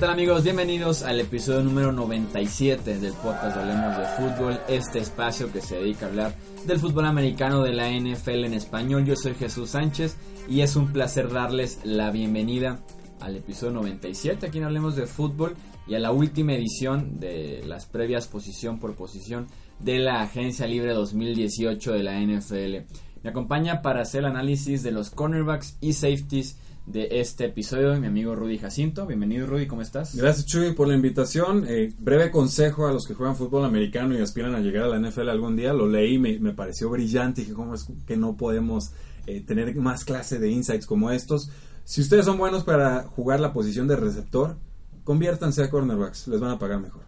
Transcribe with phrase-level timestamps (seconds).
[0.00, 0.44] Tal amigos?
[0.44, 6.06] Bienvenidos al episodio número 97 del podcast Hablemos de Fútbol, este espacio que se dedica
[6.06, 6.34] a hablar
[6.66, 9.04] del fútbol americano de la NFL en español.
[9.04, 10.16] Yo soy Jesús Sánchez
[10.48, 12.78] y es un placer darles la bienvenida
[13.18, 15.56] al episodio 97 aquí en Hablemos de Fútbol
[15.88, 19.48] y a la última edición de las previas posición por posición
[19.80, 22.86] de la Agencia Libre 2018 de la NFL.
[23.24, 26.56] Me acompaña para hacer el análisis de los cornerbacks y safeties
[26.92, 29.06] de este episodio mi amigo Rudy Jacinto.
[29.06, 30.16] Bienvenido Rudy, ¿cómo estás?
[30.16, 31.66] Gracias Chuy por la invitación.
[31.68, 34.98] Eh, breve consejo a los que juegan fútbol americano y aspiran a llegar a la
[34.98, 35.74] NFL algún día.
[35.74, 38.92] Lo leí, me, me pareció brillante y dije, ¿cómo es que no podemos
[39.26, 41.50] eh, tener más clase de insights como estos?
[41.84, 44.56] Si ustedes son buenos para jugar la posición de receptor,
[45.04, 47.02] conviértanse a cornerbacks, les van a pagar mejor.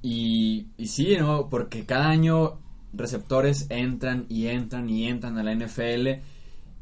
[0.00, 1.48] Y, y sí, ¿no?
[1.48, 2.60] Porque cada año
[2.92, 6.22] receptores entran y entran y entran a la NFL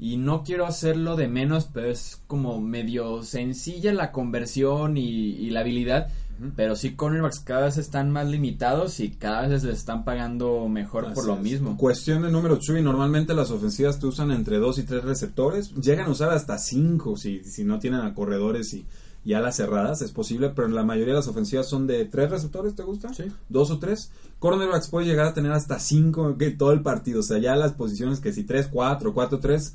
[0.00, 5.60] y no quiero hacerlo de menos, pero es como medio sencilla la conversión y, la
[5.60, 6.08] habilidad.
[6.56, 11.12] Pero sí, cornerbacks cada vez están más limitados y cada vez les están pagando mejor
[11.12, 11.76] por lo mismo.
[11.76, 12.80] Cuestión de número, Chuy.
[12.80, 15.74] Normalmente las ofensivas te usan entre dos y tres receptores.
[15.74, 18.86] Llegan a usar hasta cinco si, si no tienen a corredores y,
[19.24, 20.02] y alas cerradas.
[20.02, 23.12] Es posible, pero la mayoría de las ofensivas son de tres receptores, ¿te gusta?
[23.14, 23.24] Sí.
[23.48, 24.10] Dos o tres.
[24.38, 27.20] Cornerbacks puede llegar a tener hasta cinco que todo el partido.
[27.20, 29.74] O sea, ya las posiciones que si tres, cuatro, cuatro, tres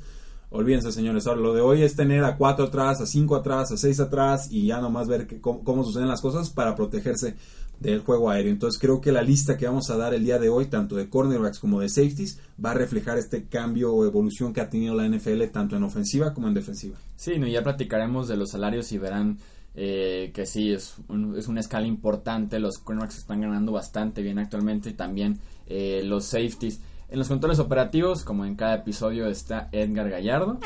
[0.50, 1.26] Olvídense, señores.
[1.26, 4.48] Ahora, lo de hoy es tener a cuatro atrás, a cinco atrás, a seis atrás
[4.50, 7.34] y ya nomás ver que, cómo, suceden las cosas para protegerse
[7.80, 8.52] del juego aéreo.
[8.52, 11.08] Entonces, creo que la lista que vamos a dar el día de hoy, tanto de
[11.08, 15.08] cornerbacks como de safeties, va a reflejar este cambio o evolución que ha tenido la
[15.08, 16.96] NFL tanto en ofensiva como en defensiva.
[17.16, 19.38] Sí, no, ya platicaremos de los salarios y verán
[19.74, 20.94] eh, que sí, es,
[21.36, 22.58] es una escala importante.
[22.58, 26.80] Los cornerbacks están ganando bastante bien actualmente y también eh, los safeties.
[27.08, 30.58] En los controles operativos, como en cada episodio, está Edgar Gallardo.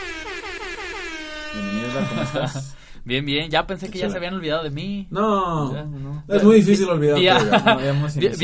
[1.53, 2.77] Bienvenido, Edgar, ¿cómo estás?
[3.05, 5.07] Bien, bien, ya pensé que ya se habían olvidado de mí.
[5.11, 5.75] No,
[6.29, 7.19] es muy difícil olvidar.
[7.19, 7.29] Vi,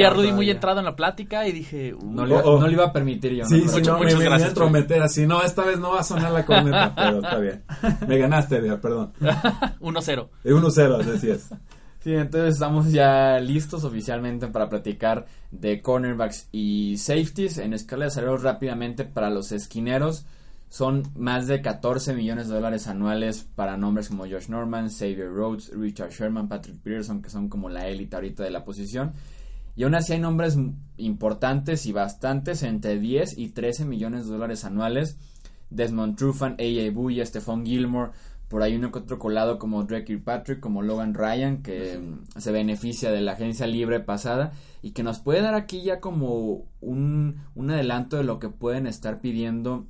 [0.02, 1.94] a, Rudy muy entrado en la plática y dije...
[1.94, 3.44] Uh, no, le, no, le, iba a permitir yo.
[3.44, 5.26] Sí, sí, no, me, me a entrometer así.
[5.26, 7.64] No, esta vez no va a sonar la corneta, pero está bien.
[8.06, 9.12] Me ganaste, Edgar, perdón.
[9.20, 10.28] 1-0.
[10.44, 11.50] 1-0, así es.
[12.00, 17.58] Sí, entonces estamos ya listos oficialmente para platicar de cornerbacks y safeties.
[17.58, 20.24] En escala de salarios rápidamente para los esquineros
[20.68, 25.70] son más de 14 millones de dólares anuales para nombres como Josh Norman, Xavier Rhodes,
[25.72, 29.12] Richard Sherman, Patrick Pearson, que son como la élite ahorita de la posición.
[29.76, 30.58] Y aún así hay nombres
[30.96, 35.18] importantes y bastantes entre 10 y 13 millones de dólares anuales.
[35.70, 36.90] Desmond Trufant, A.A.
[36.92, 38.12] Bouye, Stephon Gilmore,
[38.48, 42.00] por ahí uno que otro colado como Drake Kirkpatrick, como Logan Ryan, que
[42.36, 44.52] se beneficia de la agencia libre pasada
[44.82, 48.86] y que nos puede dar aquí ya como un, un adelanto de lo que pueden
[48.86, 49.86] estar pidiendo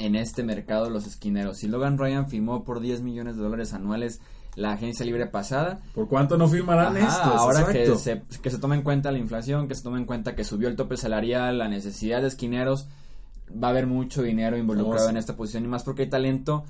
[0.00, 1.58] en este mercado los esquineros.
[1.58, 4.20] Si Logan Ryan firmó por 10 millones de dólares anuales
[4.56, 5.80] la agencia libre pasada.
[5.94, 7.34] ¿Por cuánto no firmarán estos?
[7.34, 10.34] Ahora que se, que se tome en cuenta la inflación, que se tome en cuenta
[10.34, 12.88] que subió el tope salarial, la necesidad de esquineros,
[13.50, 16.64] va a haber mucho dinero involucrado oh, en esta posición y más porque hay talento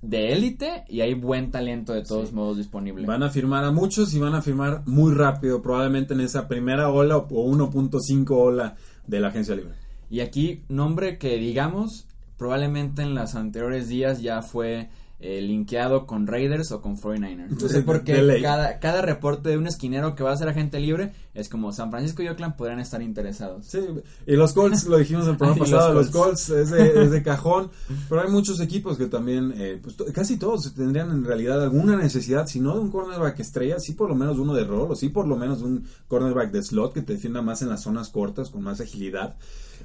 [0.00, 3.06] de élite y hay buen talento de todos modos disponible.
[3.06, 6.88] Van a firmar a muchos y van a firmar muy rápido, probablemente en esa primera
[6.88, 9.74] ola o 1.5 ola de la agencia libre.
[10.10, 12.07] Y aquí, nombre que digamos,
[12.38, 14.88] probablemente en los anteriores días ya fue
[15.20, 17.60] eh, linkeado con Raiders o con 49ers.
[17.60, 20.78] No sé por qué cada, cada reporte de un esquinero que va a ser agente
[20.78, 23.66] libre es como San Francisco y Oakland podrían estar interesados.
[23.66, 23.80] Sí,
[24.28, 27.68] y los Colts, lo dijimos en el programa pasado, los Colts, es, de, cajón,
[28.08, 32.46] pero hay muchos equipos que también, eh, pues casi todos tendrían en realidad alguna necesidad,
[32.46, 35.08] si no de un cornerback estrella, sí por lo menos uno de rol, o sí
[35.08, 38.50] por lo menos un cornerback de slot que te defienda más en las zonas cortas,
[38.50, 39.36] con más agilidad.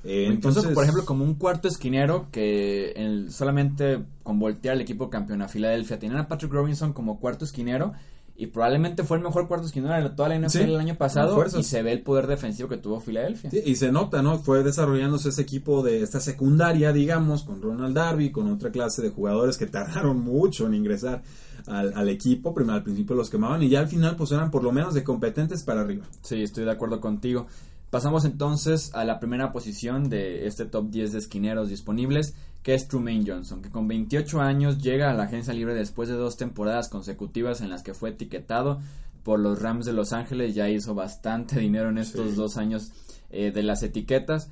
[0.03, 5.41] Eh, entonces, por ejemplo, como un cuarto esquinero que solamente con voltear el equipo campeón
[5.41, 7.93] a Filadelfia, tienen a Patrick Robinson como cuarto esquinero
[8.35, 11.63] y probablemente fue el mejor cuarto esquinero de toda la NFL el año pasado y
[11.63, 13.51] se ve el poder defensivo que tuvo Filadelfia.
[13.53, 14.39] y se nota, ¿no?
[14.39, 19.09] Fue desarrollándose ese equipo de esta secundaria, digamos, con Ronald Darby, con otra clase de
[19.11, 21.21] jugadores que tardaron mucho en ingresar
[21.67, 24.63] al, al equipo, primero al principio los quemaban y ya al final pues eran por
[24.63, 26.05] lo menos de competentes para arriba.
[26.21, 27.45] Sí, estoy de acuerdo contigo.
[27.93, 32.87] Pasamos entonces a la primera posición de este top 10 de esquineros disponibles, que es
[32.87, 36.89] Trumaine Johnson, que con 28 años llega a la agencia libre después de dos temporadas
[36.89, 38.79] consecutivas en las que fue etiquetado
[39.21, 42.91] por los Rams de Los Ángeles, ya hizo bastante dinero en estos dos años
[43.29, 44.49] eh, de las etiquetas,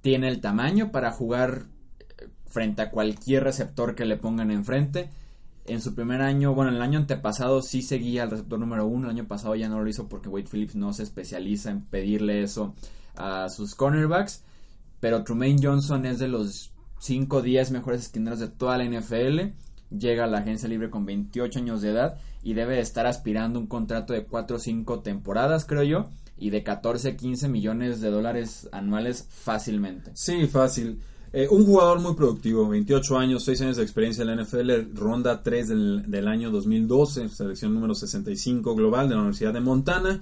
[0.00, 1.64] tiene el tamaño para jugar
[1.98, 5.10] eh, frente a cualquier receptor que le pongan enfrente.
[5.66, 9.16] En su primer año, bueno, el año antepasado sí seguía al receptor número uno, el
[9.16, 12.74] año pasado ya no lo hizo porque Wade Phillips no se especializa en pedirle eso
[13.16, 14.42] a sus cornerbacks,
[15.00, 19.54] pero Trumaine Johnson es de los 5 o 10 mejores esquineros de toda la NFL.
[19.90, 23.66] Llega a la agencia libre con 28 años de edad y debe estar aspirando un
[23.66, 28.68] contrato de 4 o 5 temporadas, creo yo, y de 14, 15 millones de dólares
[28.72, 30.12] anuales fácilmente.
[30.14, 31.00] Sí, fácil.
[31.32, 35.44] Eh, un jugador muy productivo, 28 años, 6 años de experiencia en la NFL, ronda
[35.44, 40.20] 3 del, año 2012, selección número 65 global de la Universidad de Montana.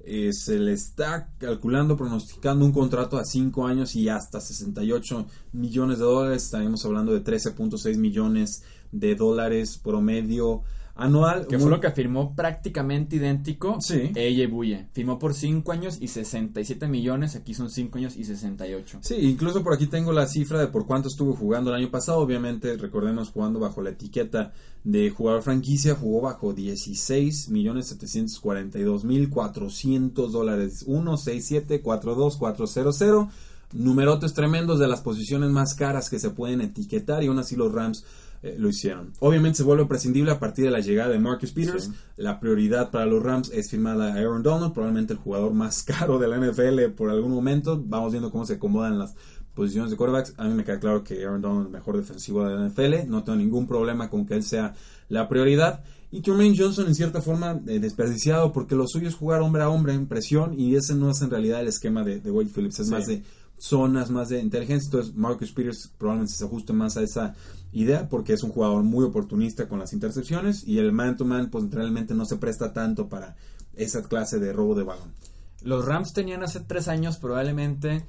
[0.00, 5.98] Eh, se le está calculando, pronosticando un contrato a 5 años y hasta 68 millones
[5.98, 6.44] de dólares.
[6.44, 10.62] Estaremos hablando de 13.6 millones de dólares promedio
[10.98, 11.46] anual.
[11.46, 14.12] Que fue lo que firmó prácticamente idéntico sí.
[14.14, 14.88] AJ Buye.
[14.92, 18.98] Firmó por 5 años y 67 millones, aquí son 5 años y 68.
[19.02, 22.18] Sí, incluso por aquí tengo la cifra de por cuánto estuvo jugando el año pasado.
[22.18, 24.52] Obviamente, recordemos jugando bajo la etiqueta
[24.84, 30.84] de jugador franquicia, jugó bajo 16 millones 742 mil 400 dólares.
[30.86, 33.30] 1, 6, 7, 4, 2, 4, 0, 0.
[33.72, 37.70] Numerotes tremendos de las posiciones más caras que se pueden etiquetar y aún así los
[37.70, 38.04] Rams
[38.42, 39.12] eh, lo hicieron.
[39.20, 41.84] Obviamente se vuelve prescindible a partir de la llegada de Marcus Peters.
[41.84, 41.92] Sí.
[42.16, 46.18] La prioridad para los Rams es firmar a Aaron Donald, probablemente el jugador más caro
[46.18, 47.82] de la NFL por algún momento.
[47.84, 49.14] Vamos viendo cómo se acomodan las
[49.54, 50.34] posiciones de quarterbacks.
[50.36, 53.08] A mí me queda claro que Aaron Donald es el mejor defensivo de la NFL.
[53.10, 54.74] No tengo ningún problema con que él sea
[55.08, 55.82] la prioridad.
[56.10, 59.68] Y Tremaine Johnson en cierta forma eh, desperdiciado porque lo suyo es jugar hombre a
[59.68, 62.78] hombre en presión y ese no es en realidad el esquema de, de Wade Phillips.
[62.80, 62.92] Es Sí.
[62.92, 63.22] más de
[63.58, 64.86] zonas, más de inteligencia.
[64.86, 67.34] Entonces Marcus Peters probablemente se ajuste más a esa
[67.72, 71.50] idea porque es un jugador muy oportunista con las intercepciones y el man to man
[71.50, 73.36] pues realmente no se presta tanto para
[73.76, 75.12] esa clase de robo de balón.
[75.62, 78.04] Los Rams tenían hace 3 años probablemente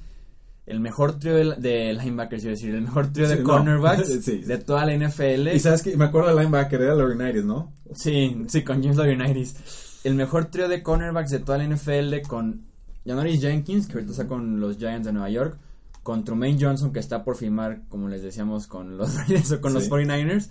[0.66, 3.44] el mejor trío de, de linebackers, quiero decir, el mejor trío de no.
[3.44, 4.38] cornerbacks Sí.
[4.38, 5.48] de toda la NFL.
[5.48, 7.72] Y sabes que me acuerdo del linebacker, era Larry United, ¿no?
[7.94, 9.56] Sí, sí, con James Laurinaitis.
[10.04, 12.69] El mejor trío de cornerbacks de toda la NFL con
[13.10, 15.58] Janoris Jenkins, que ahorita está con los Giants de Nueva York,
[16.02, 19.10] con Trumaine Johnson, que está por firmar, como les decíamos, con los
[19.52, 19.90] o con los Sí.
[19.90, 20.48] 49ers,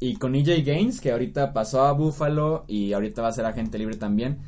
[0.00, 3.78] y con EJ Gaines, que ahorita pasó a Buffalo y ahorita va a ser agente
[3.78, 4.38] libre también.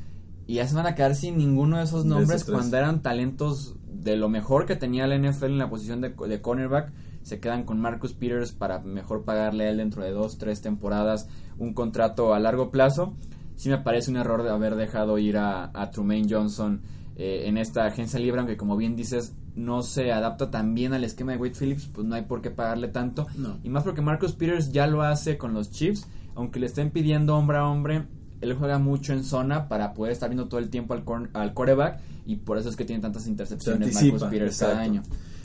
[0.46, 3.02] Y ya se van a quedar sin ninguno de esos De nombres esos cuando eran
[3.02, 6.92] talentos de lo mejor que tenía la NFL en la posición de, de cornerback.
[7.22, 11.28] Se quedan con Marcus Peters para mejor pagarle a él dentro de dos, tres temporadas
[11.58, 13.14] un contrato a largo plazo.
[13.56, 16.80] Sí me parece un error de haber dejado ir a, a Trumaine Johnson
[17.18, 21.04] eh, en esta agencia libre, aunque como bien dices, no se adapta tan bien al
[21.04, 23.26] esquema de Wade Phillips, pues no hay por qué pagarle tanto.
[23.36, 23.58] No.
[23.62, 27.36] Y más porque Marcus Peters ya lo hace con los Chiefs, aunque le estén pidiendo
[27.36, 28.06] hombre a hombre,
[28.40, 31.52] él juega mucho en zona para poder estar viendo todo el tiempo al, cor- al
[31.54, 35.02] quarterback y por eso es que tiene tantas intercepciones Marcus Peters cada año.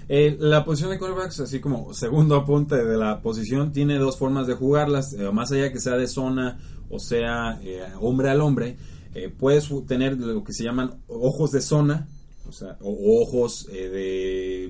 [0.10, 4.46] Eh, la posición de quarterbacks, así como segundo apunte de la posición, tiene dos formas
[4.46, 5.14] de jugarlas.
[5.14, 6.60] eh, más allá que sea de zona
[6.90, 8.78] o sea eh, hombre al hombre,
[9.14, 12.08] eh, puedes tener lo que se llaman ojos de zona,
[12.48, 13.90] o sea, o o ojos eh,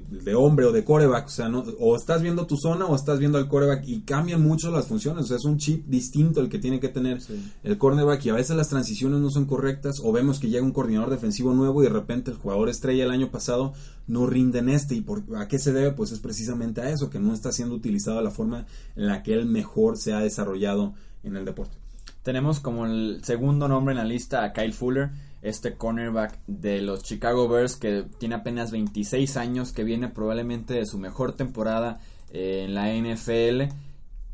[0.09, 1.27] de, de hombre o de coreback.
[1.27, 4.41] O sea, no, o estás viendo tu zona o estás viendo al coreback y cambian
[4.41, 5.25] mucho las funciones.
[5.25, 7.19] O sea, es un chip distinto el que tiene que tener
[7.63, 10.71] el cornerback y a veces las transiciones no son correctas o vemos que llega un
[10.71, 13.73] coordinador defensivo nuevo y de repente el jugador estrella el año pasado
[14.07, 17.09] no rinde en este y por, a qué se debe pues es precisamente a eso
[17.09, 18.65] que no está siendo utilizado de la forma
[18.95, 21.82] en la que él mejor se ha desarrollado en el deporte
[22.23, 25.09] Tenemos como el segundo nombre en la lista a Kyle Fuller,
[25.41, 30.85] este cornerback de los Chicago Bears que tiene apenas 26 años, que viene probablemente de
[30.85, 31.99] su mejor temporada
[32.31, 33.73] eh, en la NFL.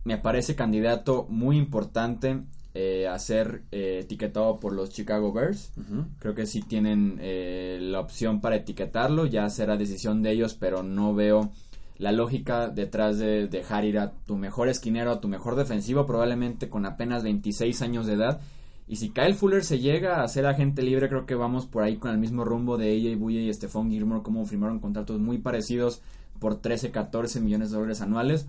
[0.03, 2.43] Me parece candidato muy importante
[2.75, 5.71] eh, a ser eh, etiquetado por los Chicago Bears.
[6.19, 10.83] Creo que sí tienen eh, la opción para etiquetarlo, ya será decisión de ellos, pero
[10.83, 11.51] no veo
[11.99, 16.69] la lógica detrás de dejar ir a tu mejor esquinero, a tu mejor defensivo, probablemente
[16.69, 18.39] con apenas 26 años de edad.
[18.87, 21.97] Y si Kyle Fuller se llega a ser agente libre, creo que vamos por ahí
[21.97, 26.01] con el mismo rumbo de AJ Buye y Stephon Gilmore, como firmaron contratos muy parecidos
[26.39, 28.47] por 13, 14 millones de dólares anuales.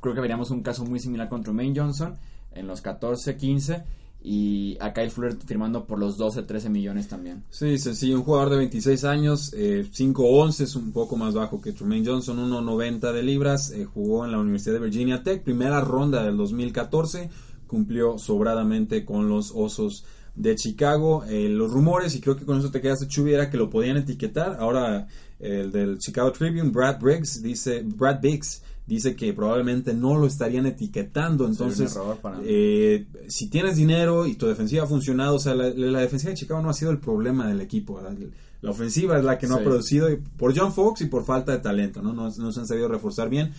[0.00, 2.16] Creo que veríamos un caso muy similar con Trumaine Johnson
[2.52, 3.84] en los 14, 15
[4.24, 7.42] y a Kyle Fuller firmando por los 12, 13 millones también.
[7.50, 11.72] Sí, sencillo, un jugador de 26 años, eh, 5'11 es un poco más bajo que
[11.72, 16.22] Trumaine Johnson, 1'90 de libras, eh, jugó en la Universidad de Virginia Tech, primera ronda
[16.22, 17.30] del 2014,
[17.66, 21.24] cumplió sobradamente con los Osos de Chicago.
[21.28, 23.96] Eh, los rumores, y creo que con eso te quedaste Chubi, era que lo podían
[23.96, 24.56] etiquetar.
[24.60, 25.08] Ahora
[25.40, 28.62] el del Chicago Tribune, Brad Briggs, dice, Brad Biggs,
[28.94, 31.46] dice que probablemente no lo estarían etiquetando.
[31.46, 31.96] Entonces,
[32.44, 36.62] eh, si tienes dinero y tu defensiva ha funcionado, o sea, la, defensiva de Chicago
[36.62, 38.00] no ha sido el problema del equipo.
[38.00, 41.58] La, ofensiva es la que no ha producido por John Fox y por falta de
[41.58, 42.12] talento, ¿no?
[42.12, 43.52] No, no se han sabido reforzar bien.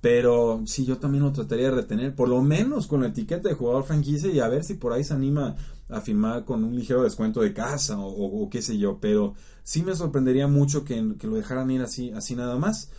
[0.00, 3.56] Pero sí, yo también lo trataría de retener, por lo menos con la etiqueta de
[3.56, 5.56] jugador franquicia y a ver si por ahí se anima
[5.88, 8.98] a firmar con un ligero descuento de casa o, qué sé yo.
[9.00, 12.90] Pero sí me sorprendería mucho que, lo dejaran ir así, así nada más.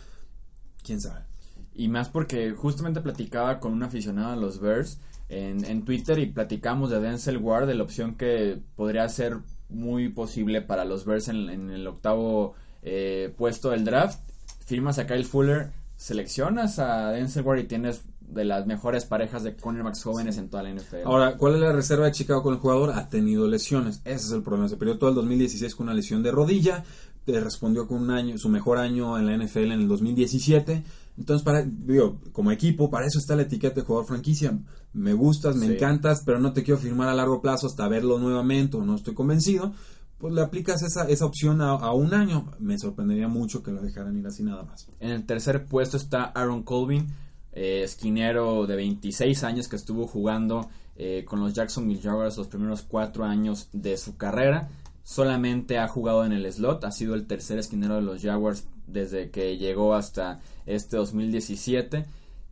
[0.82, 1.29] Quién sabe.
[1.74, 4.98] Y más porque justamente platicaba con un aficionado a los Bears
[5.28, 9.38] en, en Twitter y platicamos de Denzel Ward, de la opción que podría ser
[9.70, 14.20] muy posible para los Bears en, el octavo eh, puesto del draft.
[14.64, 19.56] Firmas a Kyle Fuller seleccionas a Denzel Ward y tienes de las mejores parejas de
[19.56, 21.04] cornerbacks jóvenes en toda la NFL.
[21.04, 22.90] Ahora, ¿cuál es la reserva de Chicago con el jugador?
[22.90, 24.00] Ha tenido lesiones.
[24.04, 24.68] Ese es el problema.
[24.68, 26.84] Se perdió todo el 2016 con una lesión de rodilla.
[27.24, 30.82] Te respondió con un año, su mejor año en la NFL en el 2017.
[31.18, 34.58] Entonces, para, digo, como equipo, para eso está la etiqueta de jugador franquicia.
[34.92, 38.76] Me gustas, me encantas, pero no te quiero firmar a largo plazo hasta verlo nuevamente
[38.76, 39.72] o no estoy convencido
[40.20, 42.52] pues le aplicas esa, esa opción a, un año.
[42.58, 44.86] Me sorprendería mucho que lo dejaran ir así nada más.
[45.00, 47.06] En el tercer puesto está Aaron Colvin,
[47.52, 52.82] eh, esquinero de 26 años que estuvo jugando eh, con los Jacksonville Jaguars los primeros
[52.82, 54.68] cuatro años de su carrera.
[55.02, 59.30] Solamente ha jugado en el slot, ha sido el tercer esquinero de los Jaguars desde
[59.30, 62.06] que llegó hasta este 2017.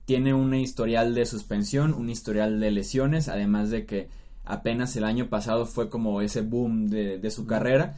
[0.04, 4.08] Tiene un historial de suspensión, un historial de lesiones, además de que
[4.44, 7.96] apenas el año pasado fue como ese boom de, su carrera.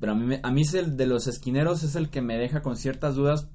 [0.00, 2.62] Pero a mí, a mí es el de los esquineros es el que me deja
[2.62, 3.48] con ciertas dudas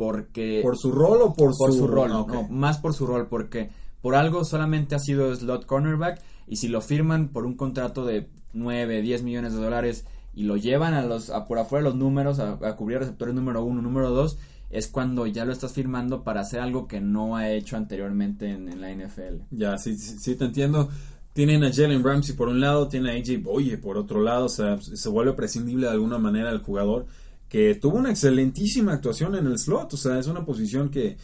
[0.00, 0.60] porque...
[0.62, 2.08] ¿Por su rol o por, por su, rol?
[2.08, 3.68] No, más por su rol, porque
[4.00, 8.28] por algo solamente ha sido slot cornerback y si lo firman por un contrato de
[8.54, 10.06] 9, 10 millones de dólares
[10.40, 13.82] y lo llevan a los a por afuera los números a, cubrir receptores número uno,
[13.82, 14.38] número dos,
[14.70, 18.80] es cuando ya lo estás firmando para hacer algo que no ha hecho anteriormente en,
[18.80, 19.42] la NFL.
[19.50, 20.88] Ya, sí, sí, sí, te entiendo.
[21.34, 24.48] Tienen a Jalen Ramsey por un lado, tiene a AJ Boye por otro lado, o
[24.48, 27.04] sea, se vuelve prescindible de alguna manera el jugador
[27.50, 31.18] que tuvo una excelentísima actuación en el slot, o sea, es una posición que,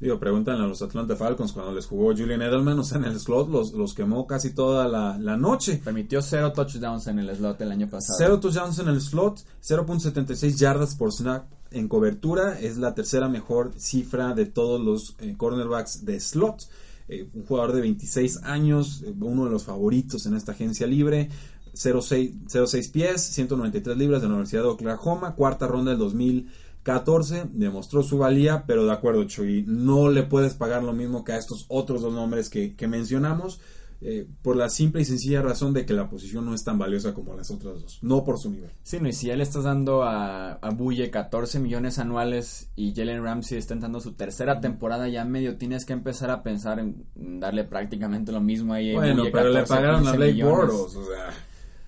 [0.00, 3.18] digo, preguntan a los Atlanta Falcons cuando les jugó Julian Edelman, o sea, en el
[3.18, 5.80] slot los, los quemó casi toda la, la noche.
[5.84, 8.16] Permitió cero touchdowns en el slot el año pasado.
[8.18, 13.72] Cero touchdowns en el slot, 0.76 yardas por snap en cobertura, es la tercera mejor
[13.76, 16.68] cifra de todos los eh, cornerbacks de slot.
[17.08, 21.30] Eh, un jugador de 26 años, eh, uno de los favoritos en esta agencia libre,
[21.74, 26.46] 0.6 pies, 193 libras de la Universidad de Oklahoma, cuarta ronda del
[26.84, 31.32] 2014, demostró su valía, pero de acuerdo, Chuy, no le puedes pagar lo mismo que
[31.32, 33.60] a estos otros dos nombres que, que mencionamos.
[34.00, 37.14] Eh, por la simple y sencilla razón de que la posición no es tan valiosa
[37.14, 38.70] como las otras dos, no por su nivel.
[38.84, 42.94] Sí, no, y si ya le estás dando a, a Bulle 14 millones anuales y
[42.94, 47.06] Jalen Ramsey está entrando su tercera temporada, ya medio tienes que empezar a pensar en
[47.40, 48.94] darle prácticamente lo mismo ahí.
[48.94, 51.34] Bueno, pero le pagaron a Blake Bortles, o sea,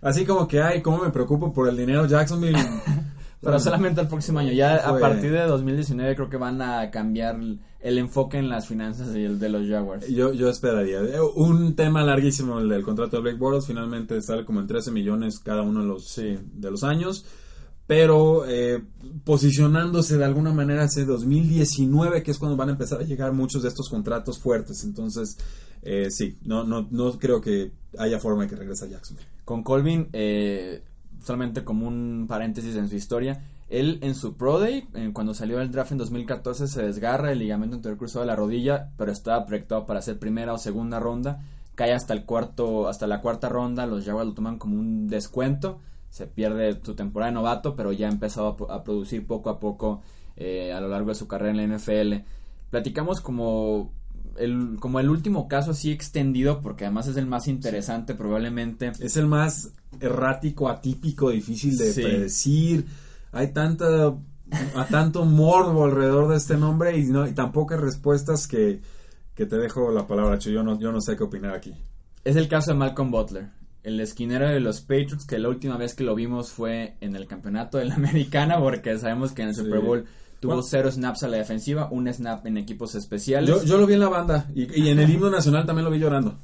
[0.00, 2.58] así como que, ay, cómo me preocupo por el dinero Jacksonville.
[3.40, 4.52] Pero solamente el próximo año.
[4.52, 7.38] Ya a partir de 2019 creo que van a cambiar
[7.80, 10.06] el enfoque en las finanzas y el de los Jaguars.
[10.08, 11.00] Yo, yo esperaría.
[11.00, 13.66] Eh, un tema larguísimo, el del contrato de Blake Bortles.
[13.66, 17.24] Finalmente sale como en 13 millones cada uno de los, de los años.
[17.86, 18.84] Pero eh,
[19.24, 23.62] posicionándose de alguna manera hacia 2019, que es cuando van a empezar a llegar muchos
[23.62, 24.84] de estos contratos fuertes.
[24.84, 25.38] Entonces,
[25.82, 29.16] eh, sí, no, no, no creo que haya forma de que regrese a Jackson.
[29.44, 30.82] Con Colvin, eh,
[31.22, 35.70] solamente como un paréntesis en su historia, él en su Pro Day, cuando salió del
[35.70, 39.86] draft en 2014, se desgarra el ligamento anterior cruzado de la rodilla, pero estaba proyectado
[39.86, 41.40] para ser primera o segunda ronda.
[41.76, 45.78] Cae hasta el cuarto, hasta la cuarta ronda, los Jaguars lo toman como un descuento.
[46.08, 50.02] Se pierde su temporada de novato, pero ya ha empezado a, producir poco a poco
[50.36, 52.26] eh, a lo largo de su carrera en la NFL.
[52.70, 53.92] Platicamos como
[54.38, 58.92] el, como el último caso así extendido, porque además es el más interesante probablemente.
[59.00, 62.86] Es el más errático, atípico, difícil de predecir.
[63.32, 64.14] Hay tanta,
[64.74, 68.80] a tanto morbo alrededor de este nombre y, no, y tan pocas respuestas que,
[69.34, 71.74] que te dejo la palabra, Yo no, yo no sé qué opinar aquí.
[72.24, 73.48] Es el caso de Malcolm Butler,
[73.82, 77.26] el esquinero de los Patriots, que la última vez que lo vimos fue en el
[77.26, 80.04] campeonato de la americana, porque sabemos que en el Super Bowl
[80.40, 83.48] Tuvo cero snaps a la defensiva, un snap en equipos especiales.
[83.48, 85.98] Yo, yo lo vi en la banda y, en el himno nacional también lo vi
[85.98, 86.38] llorando.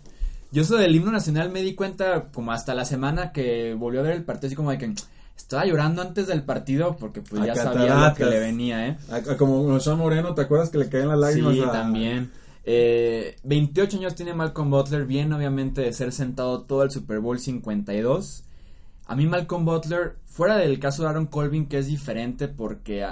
[0.53, 4.03] Yo eso del himno nacional me di cuenta como hasta la semana que volvió a
[4.03, 4.95] ver el partido, así como de que
[5.37, 8.97] estaba llorando antes del partido porque pues ya sabía lo que le venía, ¿eh?
[9.39, 11.55] como Sean Moreno, ¿te acuerdas que le caían las lágrimas?
[11.55, 12.31] Sí, también.
[12.65, 17.39] Eh, 28 años tiene Malcolm Butler, bien obviamente de ser sentado todo el Super Bowl
[17.39, 18.43] 52.
[19.07, 23.07] A mí Malcolm Butler, fuera del caso de Aaron Colvin, que es diferente porque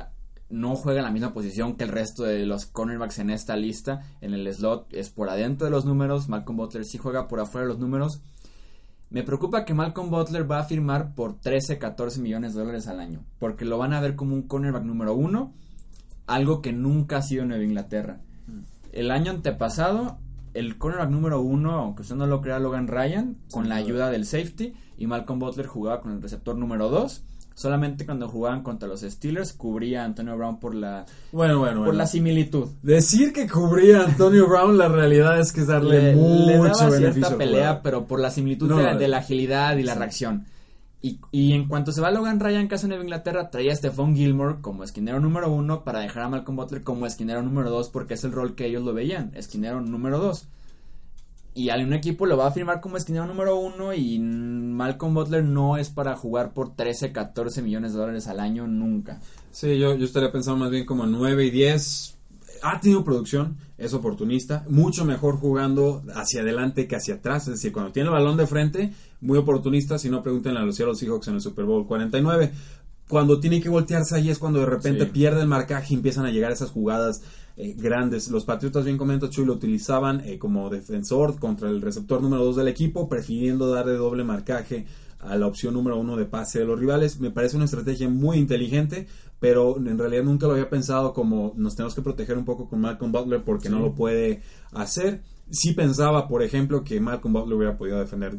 [0.50, 4.02] no juega en la misma posición que el resto de los cornerbacks en esta lista.
[4.20, 6.28] En el slot es por adentro de los números.
[6.28, 8.20] Malcolm Butler sí juega por afuera de los números.
[9.10, 13.00] Me preocupa que Malcolm Butler va a firmar por 13, 14 millones de dólares al
[13.00, 13.24] año.
[13.38, 15.52] Porque lo van a ver como un cornerback número uno.
[16.26, 18.20] Algo que nunca ha sido en Nueva Inglaterra.
[18.92, 20.18] El año antepasado,
[20.52, 24.24] el cornerback número uno, aunque usted no lo crea, Logan Ryan, con la ayuda del
[24.24, 24.74] safety.
[24.96, 27.24] Y Malcolm Butler jugaba con el receptor número dos
[27.54, 31.94] Solamente cuando jugaban contra los Steelers cubría a Antonio Brown por la bueno, bueno, por
[31.94, 32.68] la similitud.
[32.82, 36.90] Decir que cubría a Antonio Brown, la realidad es que es darle mucho le daba
[36.90, 40.46] cierta pelea, pero por la similitud de, la agilidad y la reacción.
[41.00, 44.56] Y, y, en cuanto se va Logan Ryan, caso Nueva Inglaterra, traía a Stephon Gilmore
[44.62, 48.24] como esquinero número uno para dejar a Malcolm Butler como esquinero número dos porque es
[48.24, 50.48] el rol que ellos lo veían, esquinero número dos
[51.54, 55.76] y un equipo lo va a firmar como esquinero número uno y Malcolm Butler no
[55.76, 59.20] es para jugar por 13, 14 millones de dólares al año nunca.
[59.52, 62.16] Sí, yo, yo estaría pensando más bien como 9 y 10.
[62.62, 67.46] Ha tenido producción, es oportunista, mucho mejor jugando hacia adelante que hacia atrás.
[67.46, 69.98] Es decir, cuando tiene el balón de frente, muy oportunista.
[69.98, 72.52] Si no, pregunten a los Seattle Seahawks en el Super Bowl 49.
[73.08, 76.30] Cuando tiene que voltearse ahí es cuando de repente pierde el marcaje y empiezan a
[76.30, 77.22] llegar esas jugadas
[77.56, 78.30] eh, grandes.
[78.30, 82.56] Los Patriotas, bien comenta Chuy, lo utilizaban eh, como defensor contra el receptor número 2
[82.56, 84.86] del equipo, prefiriendo darle doble marcaje
[85.20, 87.20] a la opción número uno de pase de los rivales.
[87.20, 89.06] Me parece una estrategia muy inteligente,
[89.38, 92.80] pero en realidad nunca lo había pensado como nos tenemos que proteger un poco con
[92.80, 94.42] Malcolm Butler porque no lo puede
[94.72, 95.22] hacer.
[95.50, 98.38] Sí pensaba, por ejemplo, que Malcolm Butler hubiera podido defender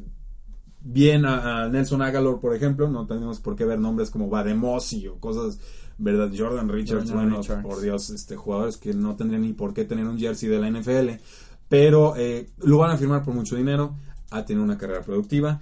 [0.85, 2.89] bien a, Nelson Agalor, por ejemplo.
[2.89, 5.59] No tenemos por qué ver nombres como Bademosi o cosas
[5.97, 6.31] ¿verdad?
[6.35, 10.19] Jordan Richards, bueno, por Dios, este, jugadores que no tendrían ni por qué tener un
[10.19, 11.21] jersey de la NFL,
[11.69, 13.95] pero eh, lo van a firmar por mucho dinero,
[14.31, 15.61] ha tenido una carrera productiva,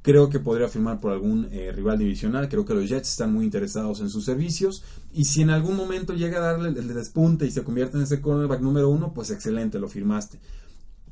[0.00, 3.44] creo que podría firmar por algún eh, rival divisional, creo que los Jets están muy
[3.44, 7.50] interesados en sus servicios, y si en algún momento llega a darle el despunte y
[7.50, 10.40] se convierte en ese cornerback número uno, pues excelente, lo firmaste.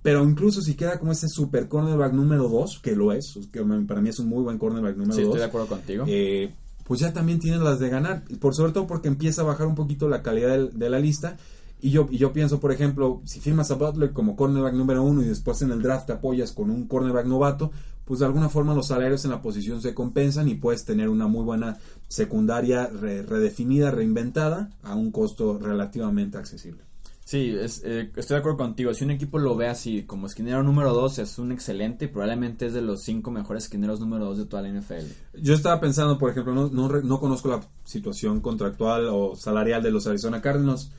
[0.02, 4.00] Pero incluso si queda como ese super cornerback número 2, que lo es, que para
[4.00, 5.16] mí es un muy buen cornerback número 2.
[5.16, 6.04] Sí, estoy de acuerdo contigo.
[6.08, 6.52] Eh,
[6.84, 8.24] pues ya también tienen las de ganar.
[8.40, 11.36] Por sobre todo porque empieza a bajar un poquito la calidad de, la lista.
[11.80, 15.22] Y yo, y yo pienso, por ejemplo, si firmas a Butler como cornerback número uno
[15.22, 17.70] y después en el draft te apoyas con un cornerback novato,
[18.04, 21.28] pues de alguna forma los salarios en la posición se compensan y puedes tener una
[21.28, 26.82] muy buena secundaria redefinida, reinventada, a un costo relativamente accesible.
[27.24, 28.92] Sí, es, eh, estoy de acuerdo contigo.
[28.92, 32.66] Si un equipo lo ve así, como esquinero número 2, es un excelente y probablemente
[32.66, 35.06] es de los cinco mejores esquineros número 2 de toda la NFL.
[35.40, 39.92] Yo estaba pensando, por ejemplo, no, no, no conozco la situación contractual o salarial de
[39.92, 40.90] los Arizona Cardinals.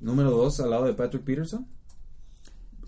[0.00, 1.66] Número 2 al lado de Patrick Peterson.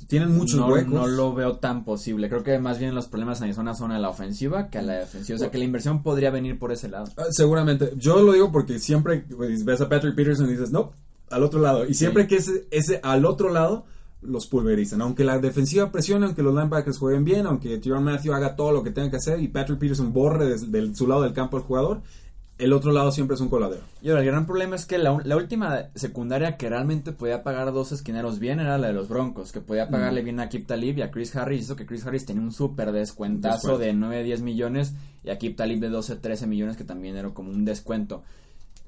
[0.06, 0.92] Tienen muchos huecos.
[0.92, 2.28] No lo veo tan posible.
[2.28, 4.94] Creo que más bien los problemas en Arizona son a la ofensiva que a la
[4.94, 5.36] defensiva.
[5.36, 7.06] O sea, que la inversión podría venir por ese lado.
[7.16, 7.92] Ah, seguramente.
[7.96, 10.92] Yo lo digo porque siempre pues, ves a Patrick Peterson y dices, no,
[11.30, 11.86] al otro lado.
[11.86, 13.84] Y siempre que ese, ese al otro lado
[14.22, 15.00] los pulverizan.
[15.02, 18.82] Aunque la defensiva presione, aunque los linebackers jueguen bien, aunque Tyron Matthew haga todo lo
[18.82, 22.02] que tenga que hacer y Patrick Peterson borre de, su lado del campo al jugador,
[22.58, 23.82] el otro lado siempre es un coladero.
[24.00, 27.92] Y ahora, el gran problema es que la, última secundaria que realmente podía pagar dos
[27.92, 31.02] esquineros bien era la de los Broncos, que podía pagarle bien a Kip Talib y
[31.02, 31.64] a Chris Harris.
[31.64, 35.80] Hizo que Chris Harris tenía un súper descuentazo de 9-10 millones y a Kip Talib
[35.80, 38.22] de 12-13 millones, que también era como un descuento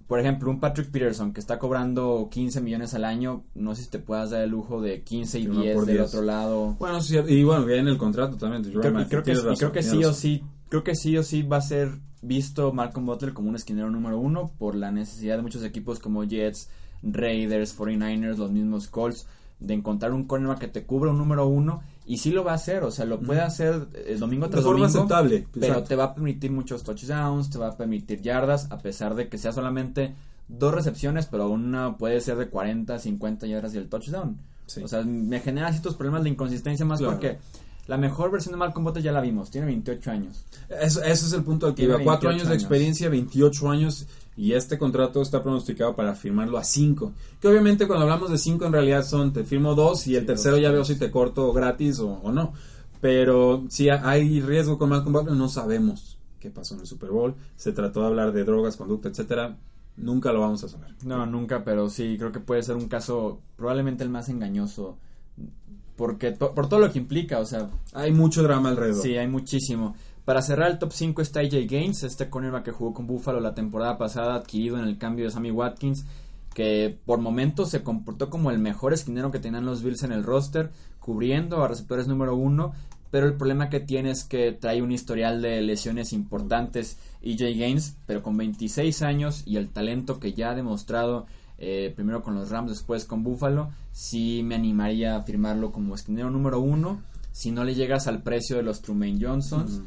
[0.09, 3.91] por ejemplo, un Patrick Peterson que está cobrando 15 millones al año, no sé si
[3.91, 6.77] te puedas dar el lujo de 15 y 10 del otro lado.
[6.79, 8.63] Bueno, sí, y bueno, viene el contrato también.
[8.63, 11.61] Creo, creo, que, creo que sí o sí, creo que sí o sí va a
[11.61, 11.91] ser
[12.23, 16.25] visto Malcolm Butler como un esquinero número uno por la necesidad de muchos equipos como
[16.25, 16.71] Jets,
[17.03, 19.27] Raiders, 49ers, los mismos Colts,
[19.61, 22.55] de encontrar un cornerback que te cubra un número uno y sí lo va a
[22.55, 24.87] hacer, o sea, lo puede hacer el eh, domingo tras domingo.
[24.87, 25.47] aceptable.
[25.61, 29.29] Pero te va a permitir muchos touchdowns, te va a permitir yardas, a pesar de
[29.29, 30.15] que sea solamente
[30.49, 34.39] dos recepciones, pero una puede ser de 40, 50 yardas y el touchdown.
[34.83, 37.39] O sea, me genera ciertos problemas de inconsistencia más porque
[37.87, 40.47] la mejor versión de Malcolm Butler ya la vimos, tiene 28 años.
[40.81, 41.99] ese es el punto al que iba.
[42.03, 44.07] 4 años de experiencia, 28 años
[44.39, 47.13] y este contrato está pronosticado para firmarlo a 5.
[47.41, 50.57] Que obviamente cuando hablamos de 5 en realidad son te firmo 2 y el tercero
[50.57, 52.53] ya veo si te corto gratis o, no.
[53.01, 57.35] Pero si hay riesgo con Malcolm Butler, no sabemos qué pasó en el Super Bowl.
[57.57, 59.57] Se trató de hablar de drogas, conducta, etcétera.
[59.97, 60.95] Nunca lo vamos a saber.
[61.05, 64.99] No, nunca, pero sí, creo que puede ser un caso probablemente el más engañoso.
[65.97, 67.71] Porque por todo lo que implica, o sea...
[67.93, 69.03] Hay mucho drama alrededor.
[69.03, 69.97] Sí, hay muchísimo.
[70.29, 73.55] Para cerrar el top 5 está AJ Gaines, este cornerback que jugó con Buffalo la
[73.55, 76.05] temporada pasada, adquirido en el cambio de Sammy Watkins,
[76.53, 80.25] que por momentos se comportó como el mejor esquinero que tenían los Bills en el
[80.25, 82.75] roster, cubriendo a receptores número uno,
[83.11, 87.97] pero el problema que tiene es que trae un historial de lesiones importantes AJ Gaines,
[88.05, 91.25] pero con 26 años y el talento que ya ha demostrado
[91.57, 96.29] eh, primero con los Rams, después con Buffalo, sí me animaría a firmarlo como esquinero
[96.29, 97.01] número uno.
[97.33, 99.81] Si no le llegas al precio de los Trumaine Johnsons,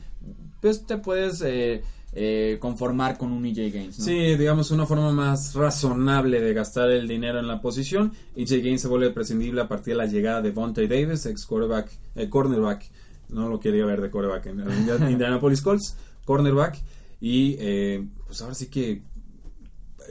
[0.61, 3.99] pues te puedes eh, eh, conformar con un EJ Gaines.
[3.99, 4.05] ¿no?
[4.05, 8.11] Sí, digamos una forma más razonable de gastar el dinero en la posición.
[8.35, 11.89] EJ Gaines se vuelve prescindible a partir de la llegada de Vontae Davis, ex quarterback,
[12.15, 12.89] eh, cornerback,
[13.29, 14.59] no lo quería ver de quarterback en
[15.11, 15.95] Indianapolis Colts,
[16.25, 16.81] cornerback.
[17.21, 19.03] Y eh, pues ahora sí que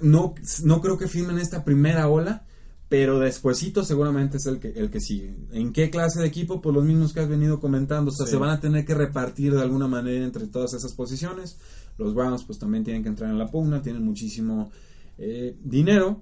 [0.00, 0.34] no,
[0.64, 2.44] no creo que firmen esta primera ola,
[2.90, 5.34] pero despuesito seguramente es el que, el que sigue.
[5.52, 6.60] ¿En qué clase de equipo?
[6.60, 8.10] Pues los mismos que has venido comentando.
[8.10, 8.32] O sea, Sí.
[8.32, 11.56] se van a tener que repartir de alguna manera entre todas esas posiciones.
[11.98, 14.70] Los Browns pues también tienen que entrar en la pugna, tienen muchísimo
[15.18, 16.20] eh, dinero.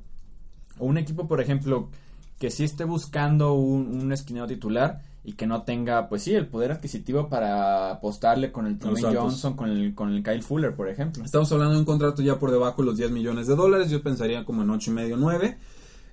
[0.79, 1.89] O un equipo, por ejemplo,
[2.39, 6.49] que sí esté buscando un, un esquinero titular y que no tenga, pues sí, el
[6.49, 9.03] poder adquisitivo para apostarle con el Santos.
[9.15, 11.25] Johnson, con el, con el Kyle Fuller, por ejemplo.
[11.25, 13.91] Estamos hablando de un contrato ya por debajo de los 10 millones de dólares.
[13.91, 15.57] Yo pensaría como en 8 y medio, 9.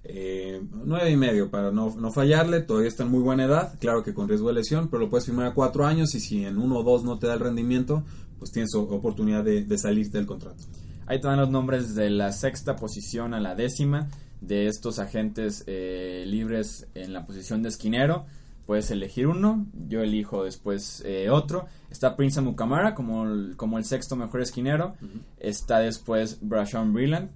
[0.07, 2.61] Eh, 9 y medio para no, no fallarle.
[2.61, 3.77] Todavía está en muy buena edad.
[3.79, 6.15] Claro que con riesgo de lesión, pero lo puedes firmar a 4 años.
[6.15, 8.03] Y si en 1 o 2 no te da el rendimiento,
[8.39, 10.63] pues tienes oportunidad de, de salirte del contrato.
[11.07, 14.09] Ahí te dan los nombres de la sexta posición a la décima
[14.41, 18.25] de estos agentes eh, libres en la posición de esquinero.
[18.65, 21.67] Puedes elegir uno, yo elijo después eh, otro.
[21.91, 24.95] Está Prince Mukamara como el, como el sexto mejor esquinero.
[25.39, 27.29] Está después Brashawn Brilland,